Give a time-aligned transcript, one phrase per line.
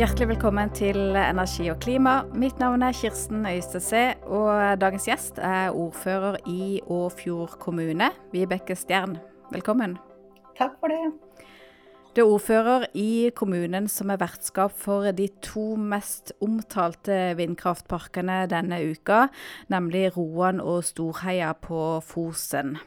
[0.00, 2.22] Hjertelig velkommen til Energi og klima.
[2.32, 9.18] Mitt navn er Kirsten Øystese, og dagens gjest er ordfører i Åfjord kommune, Vibeke Stjern.
[9.52, 9.98] Velkommen.
[10.56, 11.44] Takk for det.
[12.16, 18.80] Du er ordfører i kommunen som er vertskap for de to mest omtalte vindkraftparkene denne
[18.80, 19.26] uka,
[19.68, 22.78] nemlig Roan og Storheia på Fosen.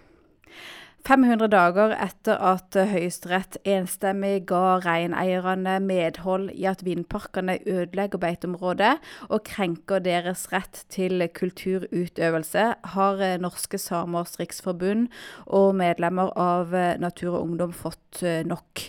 [1.03, 8.93] 500 dager etter at Høyesterett enstemmig ga reineierne medhold i at vindparkene ødelegger beiteområdet
[9.27, 12.63] og krenker deres rett til kulturutøvelse,
[12.95, 15.09] har Norske Samers Riksforbund
[15.43, 16.71] og medlemmer av
[17.03, 18.85] Natur og Ungdom fått nok.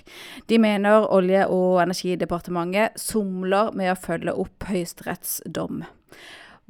[0.47, 5.83] De mener Olje- og energidepartementet somler med å følge opp Høyesteretts dom.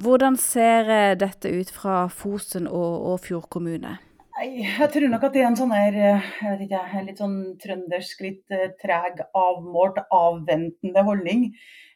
[0.01, 0.89] Hvordan ser
[1.21, 3.99] dette ut fra Fosen og Fjord kommune?
[4.35, 8.23] Jeg tror nok at det er en sånn her, jeg vet ikke, litt sånn trøndersk,
[8.25, 11.45] litt treg, avmålt, avventende holdning.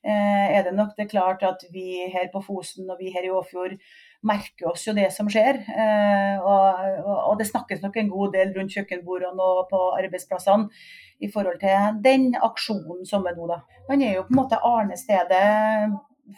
[0.07, 3.33] Eh, er det nok det klart at vi her på Fosen og vi her i
[3.35, 3.75] Åfjord
[4.23, 5.59] merker oss jo det som skjer.
[5.67, 10.71] Eh, og, og, det snakkes nok en god del rundt kjøkkenbordene og på arbeidsplassene
[11.19, 13.65] i forhold til den aksjonen som er nå, da.
[13.91, 15.43] Man er jo på en måte arnestedet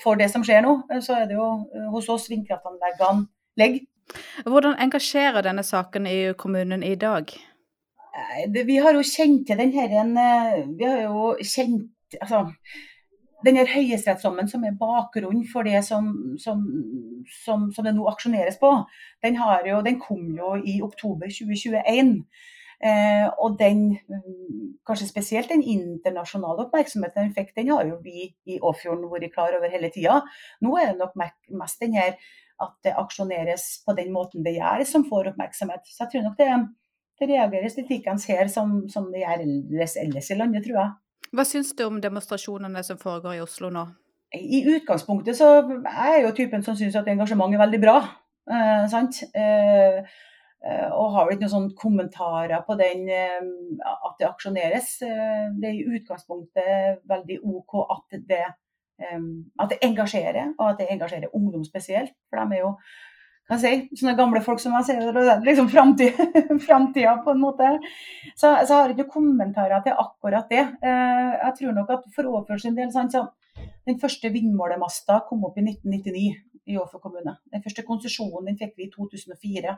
[0.01, 0.79] for det som skjer nå.
[1.05, 1.53] Så er det jo
[1.93, 3.29] hos oss vindkraftanleggene
[3.61, 3.90] ligger.
[4.45, 7.33] Hvordan engasjerer denne saken i kommunen i dag?
[8.51, 9.91] Vi har jo kjent til den her,
[10.77, 12.45] Vi har jo kjent altså,
[13.47, 16.63] denne høyesterettsdommen som er bakgrunnen for det som, som,
[17.45, 18.73] som, som, det nå aksjoneres på,
[19.25, 22.19] den, jo, den kom jo i oktober 2021.
[22.81, 23.99] Eh, og den,
[24.89, 29.57] kanskje spesielt den internasjonale oppmerksomheten den fikk, den har jo vi i Åfjorden vært klar
[29.57, 30.23] over hele tida.
[30.65, 31.19] Nå er det nok
[31.61, 32.17] mest den her
[32.61, 35.87] at det aksjoneres på den måten det gjør, som får oppmerksomhet.
[35.89, 36.51] Så jeg tror nok det,
[37.21, 40.93] det reageres litt likeens her som, som det gjør ellers, ellers i landet, tror jeg.
[41.31, 43.85] Hva syns du om demonstrasjonene som foregår i Oslo nå?
[44.35, 45.49] I utgangspunktet så
[45.91, 47.97] er jeg jo typen som syns at engasjement er veldig bra.
[48.51, 49.23] Eh, sant?
[49.35, 50.03] Eh,
[50.61, 53.39] eh og har vel ikke noen sånne kommentarer på den eh,
[53.91, 54.91] at det aksjoneres.
[55.07, 58.45] Eh, det er i utgangspunktet veldig OK at det
[59.01, 62.13] at det engasjerer, og at det engasjerer ungdom spesielt.
[62.29, 62.75] For de er jo
[63.51, 67.71] kan jeg si, sånne gamle folk som jeg ser, liksom framtida på en måte.
[68.37, 70.63] Så, så har jeg ikke kommentarer til akkurat det.
[70.87, 73.25] Eh, jeg tror nok at for Åfjord sin del, så
[73.89, 76.29] den første vindmålemasta kom opp i 1999
[76.71, 77.35] i Åfjord kommune.
[77.51, 79.75] Den første konsesjonen fikk vi i 2004.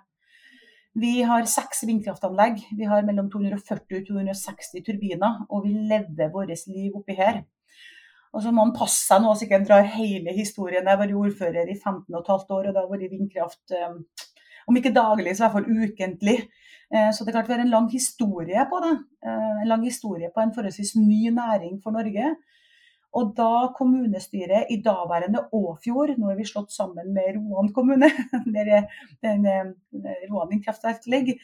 [1.00, 2.61] Vi har seks vindkraftanlegg.
[2.77, 7.41] Vi har mellom 240 og 260 turbiner, og vi lever vårt liv oppi her.
[8.32, 10.87] Og så må man passe seg nå så ikke en drar hele historien.
[10.88, 14.31] Jeg vært ordfører i 15 15,5 år, og det har vært vindkraft eh,
[14.70, 16.38] om ikke daglig, så i hvert fall ukentlig.
[16.94, 18.94] Eh, så det er klart vi har en lang historie på det.
[19.26, 22.32] Eh, en lang historie på en forholdsvis ny næring for Norge.
[23.20, 28.09] Og da kommunestyret i daværende Åfjord, nå er vi slått sammen med Roan kommune,
[28.56, 28.87] der
[29.20, 29.44] den,
[30.31, 31.37] Roan vindkraftverk ligger,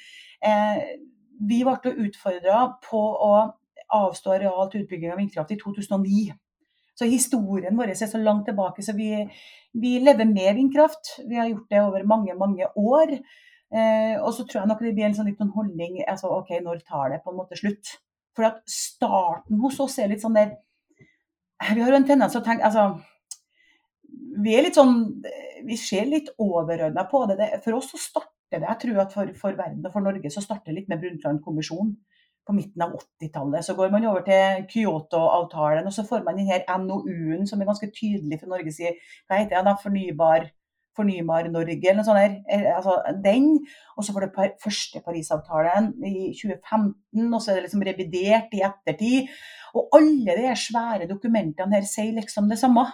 [1.50, 3.32] vi ble utfordra på å
[4.00, 6.32] avstå areal til utbygging av vindkraft i 2009.
[6.98, 8.82] Så historien vår er så langt tilbake.
[8.82, 9.12] Så vi,
[9.78, 11.18] vi lever med vindkraft.
[11.28, 13.14] Vi har gjort det over mange, mange år.
[13.68, 16.80] Eh, og så tror jeg nok det blir en sånn liten holdning altså OK, når
[16.88, 17.98] tar det på en måte slutt?
[18.32, 20.54] For at starten hos oss er litt sånn der
[21.74, 22.86] Vi har jo en tendens til å tenke altså,
[24.40, 24.94] Vi er litt sånn
[25.68, 27.36] Vi ser litt overordna på det.
[27.42, 27.50] det.
[27.66, 30.40] For oss så starter det Jeg tror at for, for verden og for Norge så
[30.40, 31.92] starter det litt med Brundtland-kommisjonen
[32.48, 33.64] på midten av 80-tallet.
[33.64, 37.90] Så går man over til Kyoto-avtalen, og så får man denne NOU-en som er ganske
[37.92, 38.94] tydelig fra Norges side.
[39.28, 39.80] Hva heter den?
[39.82, 40.48] Fornybar,
[40.96, 42.22] Fornybar Norge, eller noe sånt.
[42.22, 42.38] Der.
[42.54, 43.50] Eh, altså, den.
[43.96, 48.64] Og så får du første Parisavtalen i 2015, og så er det liksom revidert i
[48.70, 49.28] ettertid.
[49.76, 52.88] Og alle de svære dokumentene her sier liksom det samme.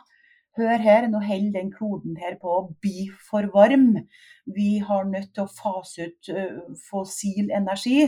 [0.55, 3.89] Hør her, nå holder den kloden her på å bli for varm.
[4.55, 6.61] Vi har nødt til å fase ut uh,
[6.91, 8.05] fossil energi.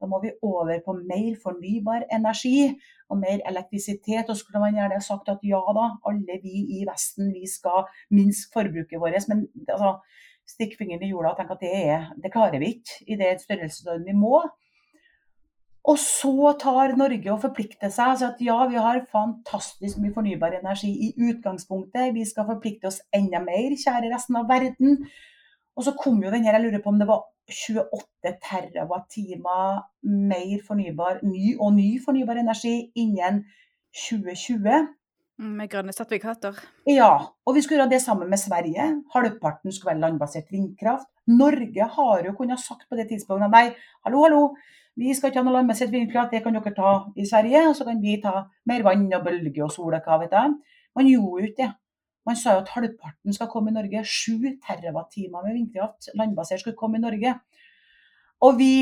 [0.00, 2.70] Da må vi over på mer fornybar energi
[3.10, 4.30] og mer elektrisitet.
[4.32, 7.84] Og så kunne man gjerne sagt at ja da, alle vi i Vesten vi skal
[8.16, 9.28] minske forbruket vårt.
[9.28, 9.98] Men altså,
[10.48, 13.34] stikk fingeren i jorda og tenk at det, er, det klarer vi ikke i det
[13.44, 14.40] størrelsesorden vi må.
[15.90, 18.12] Og så tar Norge og forplikter seg.
[18.12, 22.12] Altså at ja, vi har fantastisk mye fornybar energi i utgangspunktet.
[22.14, 25.00] Vi skal forplikte oss enda mer, kjære resten av verden.
[25.74, 29.34] Og så kom jo den her, jeg lurer på om det var 28 TWh
[30.30, 33.44] mer fornybar, ny og ny fornybar energi innen
[34.06, 34.90] 2020.
[35.40, 36.58] Mm, med grønne sertifikater?
[36.86, 37.12] Ja,
[37.46, 38.90] og vi skulle gjøre det sammen med Sverige.
[39.14, 41.08] Halvparten skulle være landbasert vindkraft.
[41.26, 43.70] Norge har jo kunnet sagt på det tidspunktet nei,
[44.04, 44.42] hallo, hallo,
[44.98, 47.68] Vi skal ikke ha noe landbasert vindkraft, det kan dere ta i Sverige.
[47.70, 50.56] Og så kan vi ta mer vann og bølge og sol og hva vet jeg.
[50.98, 51.70] Man gjorde jo ikke det.
[52.28, 54.02] Man sa jo at halvparten skal komme i Norge.
[54.04, 57.38] Sju TWh med vindkraft landbasert skulle komme i Norge.
[58.44, 58.72] Og vi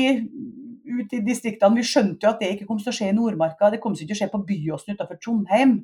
[0.89, 3.69] ute i distriktene vi skjønte jo at det ikke kom til å skje i Nordmarka.
[3.71, 5.75] Det kom ikke til å skje på Byåsen utenfor Trondheim.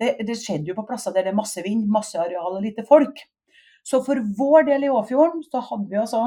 [0.00, 2.86] Det, det, skjedde jo på plasser der det er masse vind, masse areal og lite
[2.88, 3.20] folk.
[3.84, 6.24] Så for vår del i Åfjorden så hadde vi altså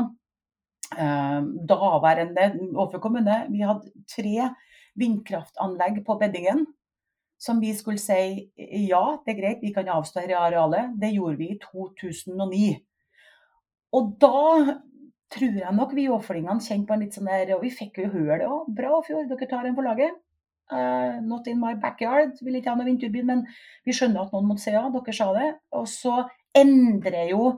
[0.96, 2.46] daværende
[2.80, 4.50] Åfjord kommune Vi hadde tre
[4.98, 6.64] vindkraftanlegg på beddingen
[7.38, 8.50] som vi skulle si
[8.88, 10.96] ja, det er greit, vi kan avstå dette arealet.
[10.98, 12.70] Det gjorde vi i 2009.
[13.98, 14.78] Og da
[15.34, 18.12] tror jeg nok vi åflingene kjente på en litt sånn der Og vi fikk jo
[18.14, 18.72] høre det òg.
[18.78, 20.16] Bra, Åfjord, dere tar en på laget.
[20.68, 22.36] Uh, not in my backyard.
[22.42, 23.46] Vil ikke ha noen vindturbin, men
[23.88, 24.88] vi skjønner at noen måtte si ja.
[24.94, 25.52] Dere sa det.
[25.78, 26.16] Og så
[26.58, 27.54] endrer jo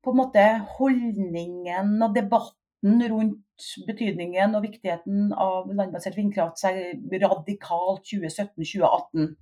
[0.00, 0.46] på en måte
[0.78, 9.34] holdningen og debatten rundt betydningen og viktigheten av landbasert vindkraft seg radikalt 2017-2018.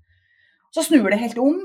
[0.74, 1.60] Så snur det helt om.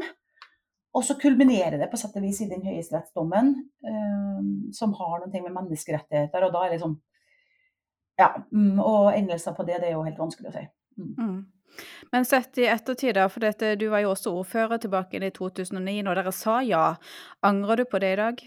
[0.94, 3.50] Og så kulminerer det på sett og vis i den høyesterettsdommen,
[3.90, 4.44] eh,
[4.78, 6.46] som har noe med menneskerettigheter.
[6.46, 7.02] Og da er liksom
[8.20, 8.30] Ja.
[8.54, 10.68] Mm, og endelser på det, det er jo helt vanskelig å si.
[11.00, 11.16] Mm.
[11.18, 11.46] Mm.
[12.12, 16.04] Men sett i ettertid, da, for dette, du var jo også ordfører tilbake i 2009,
[16.04, 16.96] når dere sa ja.
[17.42, 18.44] Angrer du på det i dag?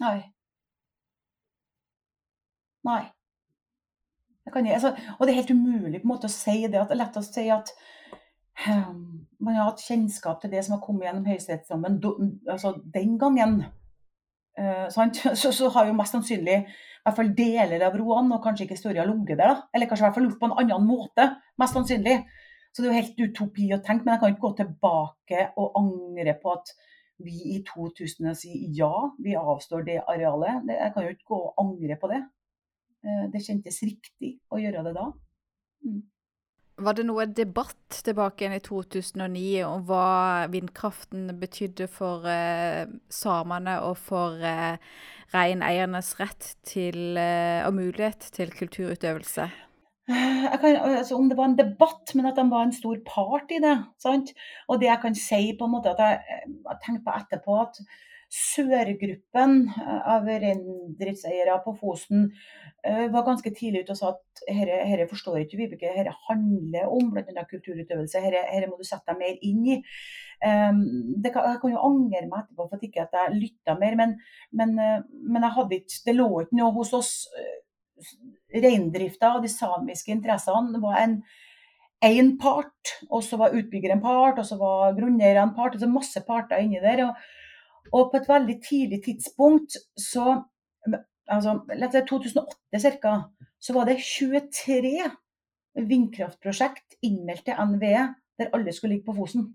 [0.00, 0.32] Nei.
[2.88, 3.02] Nei.
[4.50, 6.80] Kan, altså, og det er helt umulig på en måte å si det.
[6.80, 7.70] at lett å si at
[8.66, 12.00] um, man har hatt kjennskap til det som har kommet gjennom høyesterettsdommen
[12.50, 13.60] altså, den gangen.
[14.58, 18.66] Uh, så, så, har jo mest sannsynlig i hvert fall deler av Roan, og kanskje
[18.66, 19.62] ikke historien ligget der.
[19.74, 21.28] Eller kanskje i hvert fall gjort på en annen måte,
[21.60, 22.18] mest sannsynlig.
[22.70, 25.78] Så det er jo helt utopi å tenke, men jeg kan ikke gå tilbake og
[25.80, 26.74] angre på at
[27.24, 30.68] vi i 2000 sier ja, vi avstår det arealet.
[30.70, 32.20] Jeg kan jo ikke gå og angre på det.
[33.04, 35.10] Eh, det kjentes riktig å gjøre det da.
[35.86, 36.00] Mm.
[36.80, 43.80] Var det noe debatt tilbake igjen i 2009 om hva vindkraften betydde for eh, samene
[43.84, 44.78] og for eh,
[45.34, 49.50] reineiernes rett til, eh, og mulighet til kulturutøvelse?
[50.60, 53.60] kan, altså om det var en debatt, men at de var en stor part i
[53.62, 53.76] det.
[54.02, 54.32] Sant?
[54.68, 57.82] Og det jeg kan si på en måte at jeg, jeg tenkte på etterpå, at
[58.30, 65.08] sørgruppen eh, av reindriftseiere på Fosen uh, var ganske tidlig ute og sa at dette
[65.10, 67.44] forstår ikke Vibeke, dette handler om bl.a.
[67.50, 69.80] kulturutøvelse, dette må du sette deg mer inn i.
[70.46, 70.84] Um,
[71.18, 74.14] det jeg kan jo angre meg etterpå for at ikke at jeg lytta mer, men,
[74.54, 77.12] men, uh, men ikke, det lå ikke noe hos oss.
[78.54, 81.18] Reindrifta og de samiske interessene var en
[82.06, 85.74] én part, og så var utbygger en part, og så var grunneier en part.
[85.76, 87.04] Altså masse parter inni der.
[87.10, 87.18] Og,
[87.92, 90.42] og, på et veldig tidlig tidspunkt, så
[91.26, 93.14] altså, oss 2008 ca.,
[93.60, 95.10] så var det 23
[95.90, 98.06] vindkraftprosjekt innmeldt til NVE
[98.40, 99.50] der alle skulle ligge på Fosen.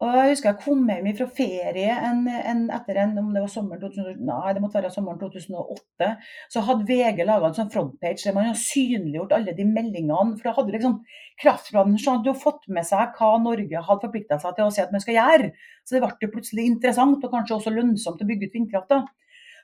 [0.00, 3.50] Og jeg husker jeg kom hjem fra ferie en, en, etter en, om det var
[3.52, 6.08] sommeren 2000, nei, det måtte være sommeren 2008.
[6.54, 10.38] Så hadde VG laga en sånn frontpage der man har synliggjort alle de meldingene.
[10.38, 10.96] For da hadde du liksom
[11.44, 14.80] kraftplanen sånn du har fått med seg hva Norge hadde forplikta seg til å si
[14.86, 15.52] at man skal gjøre.
[15.84, 18.96] Så det ble plutselig interessant og kanskje også lønnsomt å bygge ut vindkraft.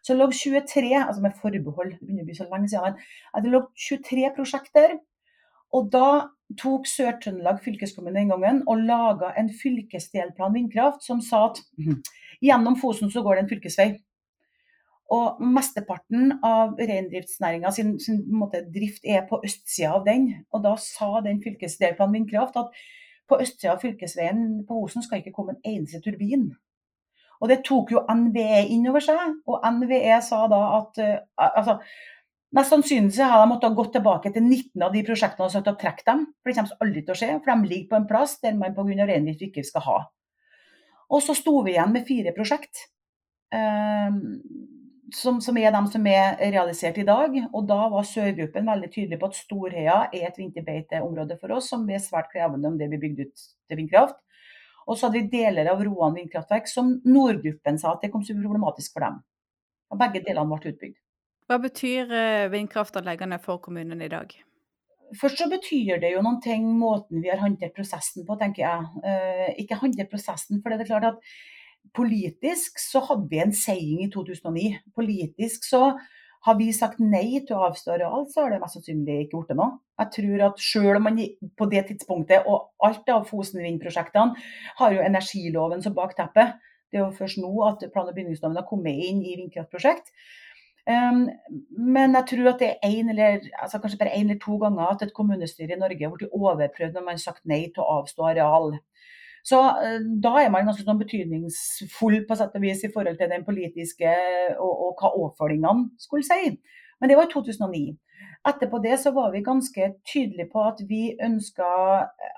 [0.04, 3.00] Så det lå 23, altså med forbehold, det begynner å bli så lenge siden,
[3.32, 4.98] men det lå 23 prosjekter
[5.74, 6.08] og da
[6.54, 11.62] tok Sør-Trøndelag fylkeskommune den gangen og laga en fylkesdelplan vindkraft som sa at
[12.44, 13.88] gjennom Fosen så går det en fylkesvei.
[15.16, 20.32] Og mesteparten av reindriftsnæringa sin, sin måte, drift er på østsida av den.
[20.50, 22.74] Og da sa den fylkesdelplan vindkraft at
[23.30, 26.50] på østsida av fylkesveien på Fosen skal ikke komme en eneste turbin.
[27.40, 31.76] Og det tok jo NVE inn over seg, og NVE sa da at uh, altså,
[32.56, 35.76] Mest sannsynlig har de måttet gå tilbake til 19 av de prosjektene og sagt å
[35.76, 36.22] trekke dem.
[36.40, 38.76] For det kommer aldri til å skje, for de ligger på en plass der man
[38.76, 39.04] pga.
[39.10, 39.96] reindrift ikke skal ha.
[41.12, 42.88] Og så sto vi igjen med fire prosjekt,
[43.52, 44.16] eh,
[45.12, 47.36] som, som, er de som er realisert i dag.
[47.52, 51.84] Og da var Sørgruppen veldig tydelig på at Storheia er et vinterbeiteområde for oss, som
[51.90, 54.16] er svært krevende om det blir bygd ut til vindkraft.
[54.86, 58.38] Og så hadde vi deler av Roan vindkraftverk som Nordgruppen sa at det kom så
[58.38, 59.20] problematisk for dem.
[59.92, 61.02] Og begge delene ble utbygd.
[61.46, 64.32] Hva betyr eh, vindkraftanleggene for kommunen i dag?
[65.20, 69.04] Først så betyr det jo noen ting måten vi har håndtert prosessen på, tenker jeg.
[69.06, 71.36] Eh, ikke håndtert prosessen, for det er klart at
[71.94, 74.72] politisk så hadde vi en seiing i 2009.
[74.96, 75.92] Politisk så
[76.46, 79.52] har vi sagt nei til å avstå areal, så har det mest sannsynlig ikke gjort
[79.52, 79.78] det noe.
[80.02, 81.20] Jeg tror at selv om man
[81.58, 84.48] på det tidspunktet, og alt av Fosen-vindprosjektene
[84.80, 86.50] har jo energiloven som bakteppe,
[86.90, 90.12] det er jo først nå at plan- og bygningsloven har kommet inn i vindkraftprosjekt.
[90.86, 94.86] Men jeg tror at det er en eller, altså kanskje bare én eller to ganger
[94.86, 98.00] at et kommunestyre i Norge har blitt overprøvd når man har sagt nei til å
[98.00, 98.76] avstå areal.
[99.46, 103.30] Så uh, da er man ganske sånn betydningsfull på sett og vis i forhold til
[103.30, 104.14] den politiske
[104.58, 106.56] og, og hva overføringene skulle si.
[107.00, 107.84] Men det var i 2009.
[108.46, 111.66] Etterpå det så var vi ganske tydelige på at vi ønska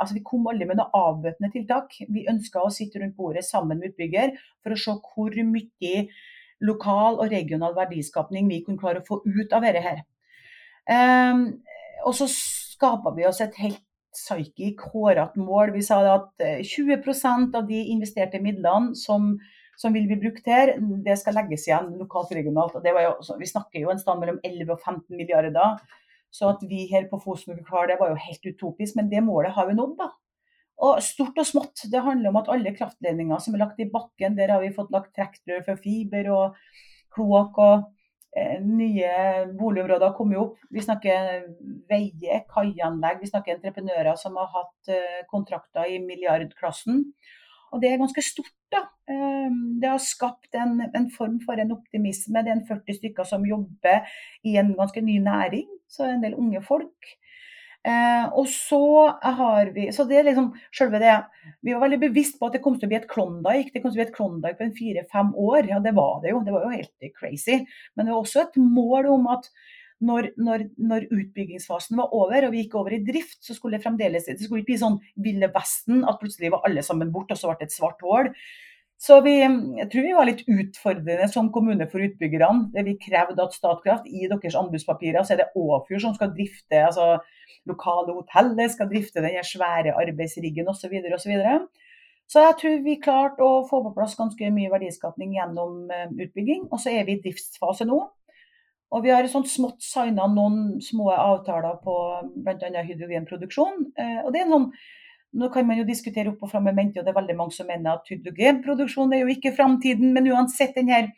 [0.01, 1.95] altså Vi kom aldri med noe avbøtende tiltak.
[2.09, 4.33] Vi ønska å sitte rundt bordet sammen med utbygger
[4.65, 6.07] for å se hvor mye
[6.65, 10.01] lokal og regional verdiskapning vi kunne klare å få ut av dette her.
[10.89, 11.45] Um,
[12.07, 13.83] og så skapa vi oss et helt
[14.15, 15.73] psykisk hårete mål.
[15.77, 19.35] Vi sa at 20 eh, av de investerte midlene som,
[19.79, 20.75] som vil bli brukt her,
[21.05, 22.79] det skal legges igjen lokalt og regionalt.
[22.79, 25.79] Og jo, vi snakker jo en stand mellom 11 og 15 milliarder.
[26.35, 28.97] Så at vi her på Fosen har det, var jo helt utopisk.
[28.99, 30.11] Men det målet har vi nådd, da.
[30.79, 31.87] Og stort og smått.
[31.91, 34.93] Det handler om at alle kraftledninger som er lagt i bakken, der har vi fått
[34.95, 36.61] lagt trekkrør for fiber og
[37.15, 37.59] kloakk.
[37.59, 39.11] og eh, Nye
[39.59, 40.61] boligområder har kommet opp.
[40.71, 41.49] Vi snakker
[41.91, 47.03] veier, kaianlegg, vi snakker entreprenører som har hatt eh, kontrakter i milliardklassen.
[47.73, 48.87] Og det er ganske stort, da.
[49.11, 49.51] Eh,
[49.83, 52.39] det har skapt en, en, form for en optimisme.
[52.39, 54.07] Det er en 40 stykker som jobber
[54.47, 57.17] i en ganske ny næring, så en del unge folk.
[57.87, 58.83] Eh, og så
[59.23, 61.13] har vi Så det er liksom selve det
[61.63, 63.73] Vi var veldig bevisst på at det kom til å bli et Klondyke.
[63.73, 65.71] Det kom til å bli et Klondyke på fire-fem år.
[65.71, 66.43] Ja, det var det jo.
[66.45, 67.63] Det var jo helt crazy.
[67.95, 69.49] Men det var også et mål om at
[69.99, 73.83] når, når, når, utbyggingsfasen var over og vi gikk over i drift, så skulle det
[73.83, 77.41] fremdeles det skulle ikke bli sånn Ville Vesten at plutselig var alle sammen borte og
[77.41, 78.31] så ble det et svart hull.
[78.99, 82.83] Så vi, jeg tror vi var litt utfordrende som kommune for utbyggerne.
[82.83, 87.13] Vi krevde at Statkraft i deres anbudspapirer, så er det Åfjord som skal drifte altså
[87.69, 90.99] lokale hotellet, skal drifte den svære arbeidsriggen osv.
[91.15, 91.37] osv.
[91.39, 91.59] Så,
[92.27, 96.67] så jeg tror vi klarte å få på plass ganske mye verdiskapning gjennom eh, utbygging.
[96.73, 98.03] Og så er vi i driftsfase nå.
[98.89, 101.95] Og vi har sånn smått signa noen små avtaler på
[102.35, 102.83] bl.a.
[102.83, 103.93] hydrogenproduksjon.
[103.95, 104.71] Eh, og det er en sånn
[105.37, 107.57] nå kan man jo diskutere opp og fram med mente, og det er veldig mange
[107.57, 110.13] som mener at hydrogenproduksjon er jo ikke framtiden.
[110.17, 111.11] Men uansett, den her,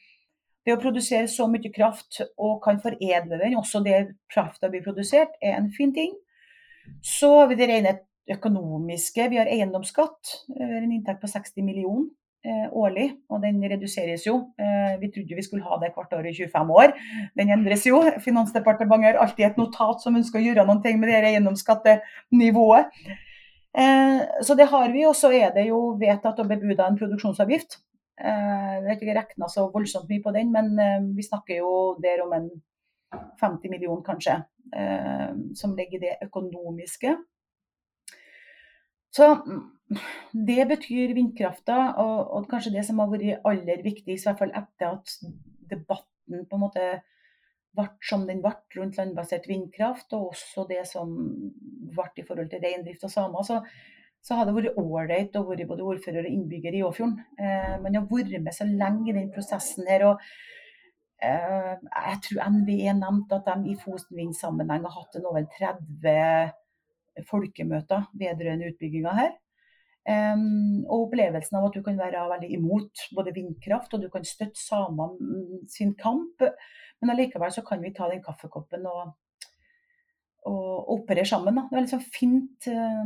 [0.67, 4.00] det å produsere så mye kraft og kan foredle den, også det
[4.33, 6.17] krafta blir produsert, er en fin ting.
[7.07, 7.99] Så har vi det rene
[8.31, 9.29] økonomiske.
[9.31, 10.35] Vi har eiendomsskatt.
[10.59, 12.11] Har en inntekt på 60 millioner
[12.45, 14.37] eh, årlig, og den reduseres jo.
[14.59, 16.95] Eh, vi trodde vi skulle ha det hvert år i 25 år.
[17.38, 18.02] Den endres jo.
[18.26, 23.02] Finansdepartementet har alltid et notat som ønsker å gjøre noe med det eiendomsskattenivået.
[23.79, 27.81] Eh, så det har vi, og så er det jo vedtatt og bebuda en produksjonsavgift.
[28.21, 30.75] Jeg har ikke regna så voldsomt mye på den, men
[31.17, 31.71] vi snakker jo
[32.05, 32.50] der om en
[33.41, 34.43] 50 millioner kanskje,
[34.77, 37.17] eh, som ligger i det økonomiske.
[39.11, 39.62] Så mm,
[40.47, 44.55] det betyr vindkrafta, og, og, kanskje det som har vært aller viktigst, i hvert fall
[44.55, 45.17] etter at
[45.71, 46.87] debatten på en måte
[47.77, 51.15] ble som den ble rundt landbasert vindkraft, og også det som
[51.91, 53.61] ble i forhold til reindrift og samer, så,
[54.23, 57.19] så har det vært ålreit å være både ordfører og innbygger i Åfjorden.
[57.39, 60.09] Eh, man har vært med så lenge i den prosessen her.
[60.12, 60.25] og
[61.21, 68.07] Eh, jeg tror NVE nevnte at de i Fosenvind-sammenheng har hatt en over 30 folkemøter
[68.17, 69.33] vedrørende utbygginga her.
[70.11, 74.59] og opplevelsen av at du kan være veldig imot både vindkraft og du kan støtte
[74.59, 76.41] samene sin kamp.
[77.00, 79.12] Men allikevel så kan vi ta den kaffekoppen og,
[80.50, 81.57] og operere sammen.
[81.57, 81.66] Da.
[81.69, 83.04] Det er litt sånn fint, eh,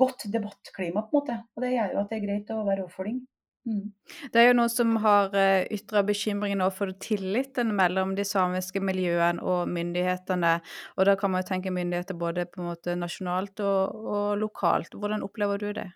[0.00, 1.42] godt debattklima, på en måte.
[1.54, 3.20] Og det gjør jo at det er greit å være overfolding.
[3.68, 3.92] Mm.
[4.32, 8.80] Det er jo noen som har uh, ytra bekymring nå for tilliten mellom de samiske
[8.82, 10.54] miljøene og myndighetene.
[10.96, 14.96] Og da kan man jo tenke myndigheter både på en måte nasjonalt og, og lokalt.
[14.96, 15.90] Hvordan opplever du det?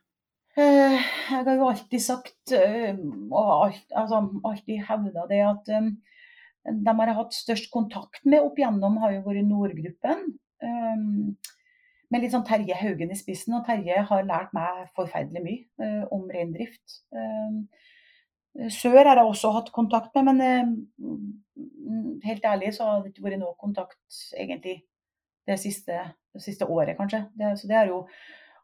[0.55, 5.73] Uh, jeg har jo alltid sagt, og alt, altså, alltid hevda det, at
[6.65, 10.25] de har hatt størst kontakt med opp igjennom, har jo vært Nordgruppen.
[10.65, 11.35] Um,
[12.13, 13.57] med litt sånn Terje Haugen i spissen.
[13.59, 17.01] Og Terje har lært meg forferdelig mye uh, om reindrift.
[17.15, 17.67] Um,
[18.71, 23.27] Sør har jeg også hatt kontakt med, men uh, helt ærlig så har det ikke
[23.27, 24.79] vært noe kontakt egentlig
[25.45, 25.99] det siste,
[26.33, 27.25] det siste året, kanskje.
[27.37, 28.05] Det, så det er jo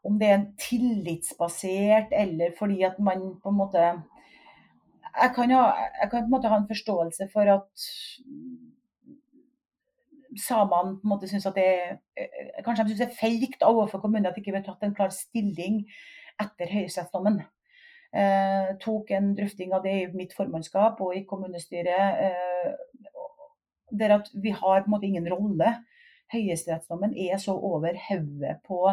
[0.07, 3.83] om det er en tillitsbasert eller fordi at man på en måte
[5.17, 5.65] jeg kan, ha,
[6.03, 7.87] jeg kan på en måte ha en forståelse for at
[10.39, 13.65] samene på en måte syns at det er eh, Kanskje de syns det er feigt
[13.67, 15.83] overfor kommunen at ikke har tatt en klar stilling
[16.41, 17.41] etter høyesterettsdommen.
[18.11, 22.25] Eh, tok en drøfting av det i mitt formannskap og i kommunestyret.
[22.27, 22.73] Eh,
[23.91, 25.75] der at vi har på en måte ingen rolle.
[26.33, 28.85] Høyesterettsdommen er så over hodet på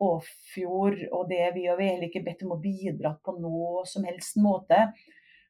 [0.00, 4.38] Åfjord, og det vi har heller ikke bedt om å bidra på noe som helst
[4.40, 4.86] måte.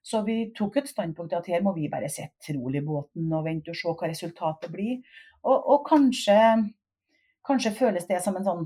[0.02, 3.72] Så vi tok et standpunkt at her må vi bare sitte rolig båten og vente
[3.72, 5.00] og se hva resultatet blir.
[5.44, 6.36] Og, og kanskje,
[7.46, 8.62] kanskje, føles det som en sånn,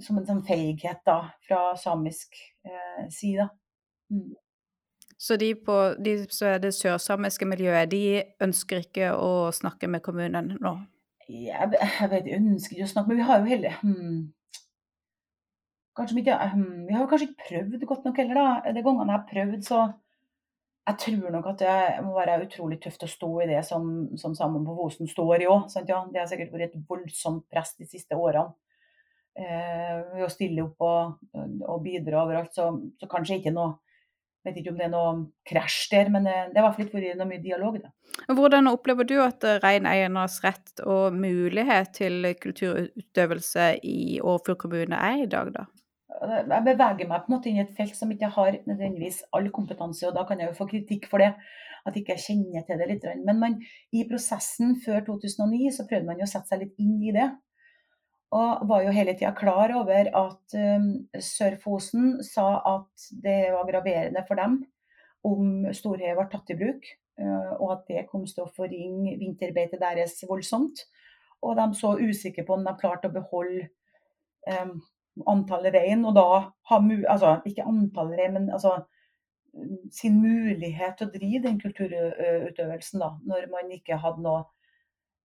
[0.00, 3.50] som en sånn feighet da, fra samisk eh, side.
[4.12, 4.32] Mm.
[5.20, 10.00] Så de, på, de så er det sørsamiske miljøet, de ønsker ikke å snakke med
[10.04, 10.72] kommunen nå?
[11.28, 14.22] Jeg, jeg vet, jeg ønsker ikke å snakke, men vi har jo heller hmm.
[15.98, 18.72] Kanskje vi, ikke, hmm, vi har kanskje ikke prøvd godt nok heller, da.
[18.72, 19.82] De gangene jeg har prøvd, så
[20.90, 23.84] jeg tror nok at det må være utrolig tøft å stå i det som,
[24.20, 25.68] som Sammen på Vosen står i òg.
[25.88, 28.50] Ja, det har sikkert vært et voldsomt press de siste årene.
[29.38, 32.52] Eh, ved å stille opp og, og bidra overalt.
[32.56, 32.66] Så,
[32.98, 33.78] så, kanskje ikke noe
[34.44, 35.10] vet ikke om det er noe
[35.48, 37.78] krasj der, men eh, det har i hvert fall ikke vært mye dialog.
[37.82, 37.92] Da.
[38.36, 45.30] Hvordan opplever du at reineiernes rett og mulighet til kulturutøvelse i Årfjord kommune er i
[45.30, 45.68] dag, da?
[46.20, 49.48] Jeg beveger meg på en måte inn i et felt som ikke har nødvendigvis all
[49.54, 51.32] kompetanse, og da kan jeg jo få kritikk for det.
[51.88, 53.06] At ikke jeg kjenner til det litt.
[53.24, 53.54] Men man,
[53.96, 57.30] i prosessen før 2009 så prøvde man jo å sette seg litt inn i det.
[58.36, 64.22] Og var jo hele tida klar over at um, Sør-Fosen sa at det var graverende
[64.28, 64.60] for dem
[65.26, 66.86] om Storheia ble tatt i bruk,
[67.20, 70.84] uh, og at det kom til å forringe vinterbeitet deres voldsomt.
[71.42, 73.66] Og de så usikre på om de klarte å beholde
[74.46, 74.76] um,
[75.28, 76.26] antall rein, og da
[76.70, 78.78] ha altså, ikke antall rein, men altså,
[79.92, 84.44] sin mulighet til å drive den kulturutøvelsen, da, når man ikke hadde noe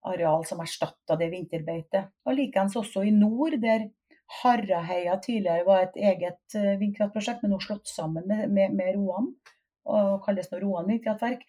[0.05, 2.11] areal som erstatta det vinterbeitet.
[2.25, 3.87] Og Likeens også i nord, der
[4.41, 9.29] Harraheia tidligere var et eget eh, vindkraftprosjekt, men nå slått sammen med, med, med Roan,
[9.85, 11.45] og kalles nå Roan vindkraftverk.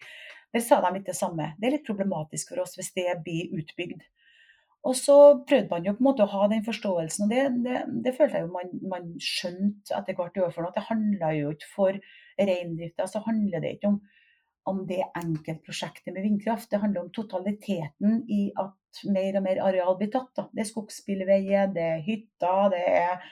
[0.53, 1.51] Der sa de litt det samme.
[1.57, 4.05] Det er litt problematisk for oss hvis det blir utbygd.
[4.85, 5.15] Og så
[5.47, 8.39] prøvde man jo på en måte å ha den forståelsen, og det, det, det følte
[8.39, 11.97] jeg jo man, man skjønte etter hvert i overfor at det handla jo ikke for
[12.37, 13.97] reindrifta, så handler det ikke om,
[14.69, 16.69] om det enkeltprosjektet med vindkraft.
[16.71, 20.31] Det handler om totaliteten i at mer og mer areal blir tatt.
[20.37, 20.47] Da.
[20.53, 23.27] Det er skogsbilveier, det er hytter, det er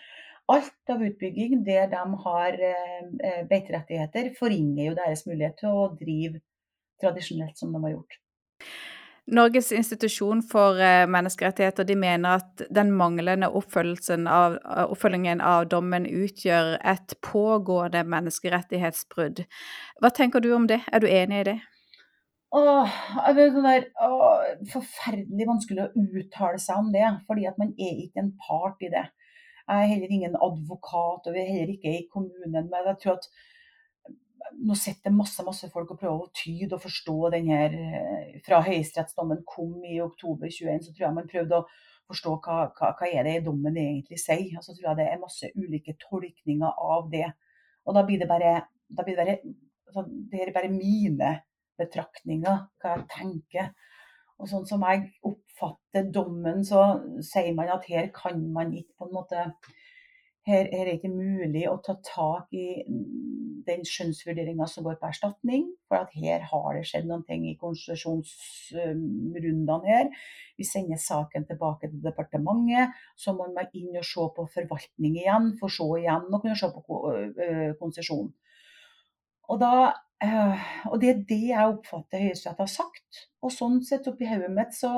[0.51, 6.41] alt av utbygging der de har eh, beiterettigheter, forringer jo deres mulighet til å drive
[7.01, 8.19] tradisjonelt som de har gjort.
[9.25, 16.75] Norges institusjon for eh, menneskerettigheter de mener at den manglende av, oppfølgingen av dommen utgjør
[16.85, 19.41] et pågående menneskerettighetsbrudd.
[20.01, 20.83] Hva tenker du om det?
[20.93, 21.57] Er du enig i det?
[22.55, 22.93] Åh,
[23.33, 27.73] det er sånn der, åh, forferdelig vanskelig å uttale seg om det, fordi at man
[27.73, 29.07] er ikke en part i det.
[29.65, 32.69] Jeg er heller ingen advokat, og vi er heller ikke i kommunen.
[32.69, 33.25] Men jeg tror at
[34.65, 38.61] nå sitter masse masse folk og prøver å tyde og forstå den her eh, Fra
[38.65, 41.67] høyesterettsdommen kom i oktober 21, så tror jeg man prøvde å
[42.09, 44.53] forstå hva, hva, hva er det dommen egentlig sier.
[44.59, 47.27] Og så tror jeg det er masse ulike tolkninger av det.
[47.85, 48.53] Og da blir det bare,
[49.01, 49.37] blir det, bare
[49.89, 51.31] altså, det er bare mine
[51.79, 53.73] betraktninger, hva jeg tenker.
[54.39, 56.83] Og sånn som jeg oppfatter dommen, så
[57.23, 59.53] sier man at her kan man ikke på en måte her,
[60.45, 62.83] her er det ikke mulig å ta tak i
[63.67, 65.63] den skjønnsvurderinga som går på erstatning.
[65.89, 70.05] For at her har det skjedd noen ting i konsesjonsrundene her.
[70.59, 72.85] Vi sender saken tilbake til departementet.
[73.19, 76.67] Så må man inn og se på forvaltning igjen, for så igjen å kunne se
[76.73, 76.81] på
[77.81, 78.29] konsesjon.
[79.45, 79.73] Og, da,
[80.89, 83.09] og det er det jeg oppfatter Høyesterett har sagt.
[83.45, 84.91] Og sånn sett oppi hodet mitt så,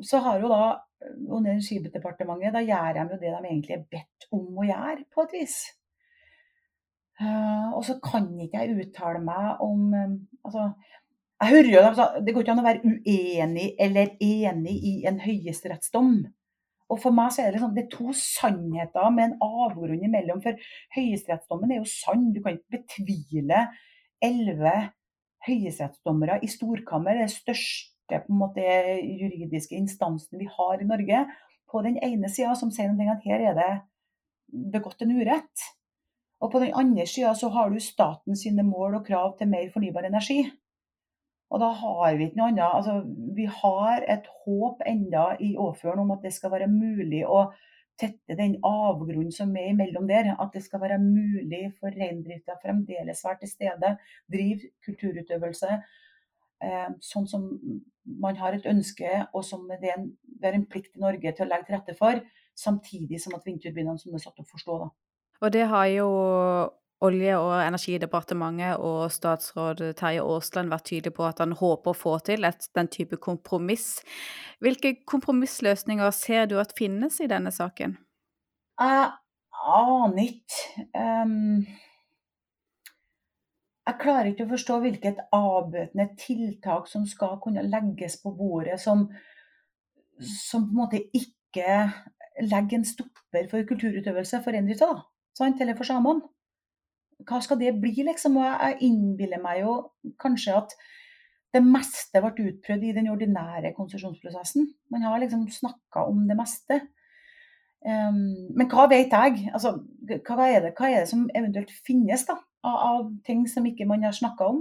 [0.00, 0.64] så har jo da
[1.00, 5.24] og Energidepartementet, da gjør de jo det de egentlig er bedt om å gjøre, på
[5.24, 5.56] et vis.
[7.20, 10.70] Uh, og så kan ikke jeg uttale meg om um, altså,
[11.40, 15.20] jeg hører jo altså, Det går ikke an å være uenig eller enig i en
[15.20, 16.14] høyesterettsdom.
[16.90, 20.40] Og for meg så er det, liksom, det er to sannheter med en avgrunn imellom.
[20.44, 20.58] For
[20.96, 22.30] høyesterettsdommen er jo sann.
[22.34, 23.66] Du kan ikke betvile
[24.20, 24.74] elleve
[25.46, 28.64] høyesterettsdommere i storkammer, det største måte,
[29.06, 31.24] juridiske instansen vi har i Norge,
[31.70, 33.70] på den ene sida som sier at her er det
[34.74, 35.70] begått en urett.
[36.40, 39.68] Og på den andre sida så har du staten sine mål og krav til mer
[39.72, 40.42] fornybar energi.
[41.50, 42.76] Og da har vi ikke noe annet.
[42.78, 43.00] Altså,
[43.36, 47.48] vi har et håp enda i Åfjorden om at det skal være mulig å
[48.00, 50.30] tette den avgrunnen som er imellom der.
[50.40, 53.96] At det skal være mulig for reindrifta fremdeles være til stede,
[54.32, 55.80] drive kulturutøvelse
[56.60, 57.46] Eh, sånn som
[58.20, 61.32] man har et ønske, og som det er, en, det er en plikt i Norge
[61.32, 62.20] til å legge til rette for,
[62.58, 64.76] samtidig som at vindturbinene som er satt opp, forstå.
[64.82, 64.90] Da.
[65.40, 66.08] Og det har jo
[67.00, 72.18] Olje- og energidepartementet og statsråd Terje Aasland vært tydelig på at han håper å få
[72.26, 74.02] til et, den type kompromiss.
[74.60, 77.96] Hvilke kompromissløsninger ser du at finnes i denne saken?
[78.80, 79.06] Jeg
[79.80, 80.84] aner ikke.
[80.92, 81.64] Um,
[83.88, 89.06] jeg klarer ikke å forstå hvilket avbøtende tiltak som skal kunne legges på bordet, som,
[90.20, 91.88] som på en måte ikke
[92.44, 94.92] legger en stopper for kulturutøvelse for reindrifta,
[95.40, 96.28] eller for samene.
[97.28, 98.38] Hva skal det bli, liksom?
[98.40, 99.74] Og jeg innbiller meg jo
[100.20, 100.74] kanskje at
[101.54, 104.68] det meste ble utprøvd i den ordinære konsesjonsprosessen.
[104.92, 106.80] Man har liksom snakka om det meste.
[107.80, 109.48] Um, men hva vet jeg?
[109.56, 109.74] Altså,
[110.06, 113.88] hva, er det, hva, er det, som eventuelt finnes da, av, av ting som ikke
[113.88, 114.60] man har snakka om?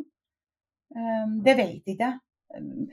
[0.96, 2.20] Um, det vet ikke jeg.
[2.58, 2.88] Um,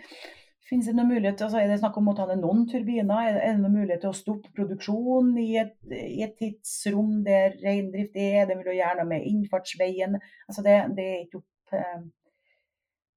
[0.66, 3.28] Finnes det noen mulighet, altså Er det snakk om å ta ned noen turbiner?
[3.30, 8.18] Er det noen mulighet til å stoppe produksjon i et, i et tidsrom der reindrift
[8.18, 8.48] er?
[8.48, 10.18] Det vil jo gjøre noe med innfartsveien.
[10.48, 12.00] Altså det, det, er ikke opp, eh,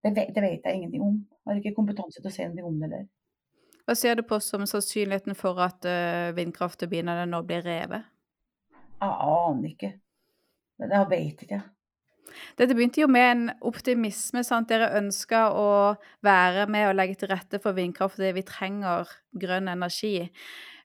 [0.05, 1.17] det, vet, det vet jeg ingenting om.
[1.41, 3.09] Jeg har ikke kompetanse til å si noe om det heller.
[3.89, 8.05] Hva ser du på som sannsynligheten for at uh, vindkraftturbinene nå blir revet?
[8.99, 9.89] Jeg aner ikke.
[10.77, 11.63] Det vet ikke.
[12.59, 14.43] Dette begynte jo med en optimisme.
[14.43, 14.69] sant?
[14.69, 15.69] Dere ønska å
[16.25, 18.19] være med og legge til rette for vindkraft.
[18.19, 20.29] Vi trenger grønn energi.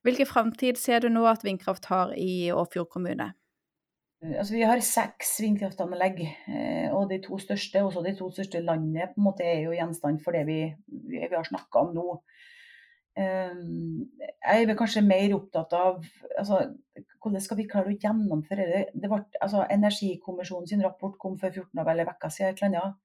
[0.04, 3.32] Hvilken framtid ser du nå at vindkraft har i Åfjord kommune?
[4.24, 9.12] Altså, vi har seks vindkraftanlegg, eh, og de to største, også de to største landet,
[9.12, 10.60] på en måte er jo gjenstand for det vi,
[11.10, 12.06] vi har snakka om nå.
[13.14, 16.00] Ehm, jeg er kanskje mer opptatt av
[16.38, 16.64] altså,
[17.22, 18.82] hvordan skal vi klare å gjennomføre det.
[18.94, 22.50] det ble, altså, Energikommisjonen sin rapport kom for 14 av eller uker siden.
[22.50, 23.00] Et eller annet.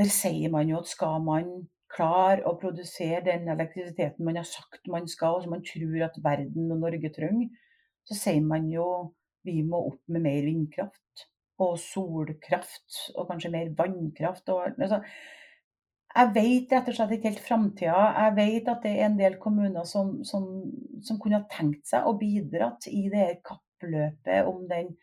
[0.00, 1.50] Der sier man jo at skal man
[1.90, 6.20] klare å produsere den elektrisiteten man har sagt man skal, og som man tror at
[6.24, 7.50] verden og Norge trenger,
[8.06, 8.86] så sier man jo
[9.44, 11.26] vi må opp med mer vindkraft
[11.60, 14.48] og solkraft og kanskje mer vannkraft.
[14.52, 15.02] Og, altså,
[16.10, 17.98] jeg vet rett og slett ikke helt framtida.
[18.16, 20.46] Jeg vet at det er en del kommuner som, som,
[21.06, 24.96] som kunne ha tenkt seg å bidra i det kappløpet om den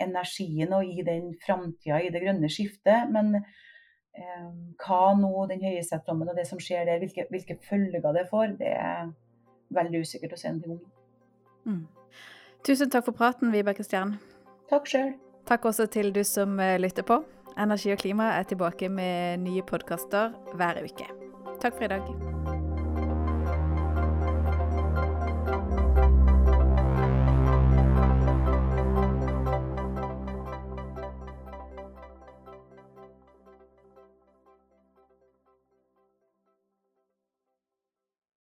[0.00, 3.12] energien og i den framtida i det grønne skiftet.
[3.12, 4.48] Men eh,
[4.80, 8.72] hva nå den høyesterettsdommen og det som skjer der, hvilke, hvilke, følger det får, det
[8.72, 9.12] er
[9.74, 10.82] veldig usikkert å si noe om.
[11.68, 11.84] Mm.
[12.64, 14.16] Tusen takk for praten, Vibeke Stjern.
[14.72, 15.12] Takk sjøl.
[15.44, 17.20] Takk også til du som eh, lytter på.
[17.58, 21.06] Energi og klima er tilbake med nye podkaster hver uke.
[21.62, 22.33] Takk for i dag.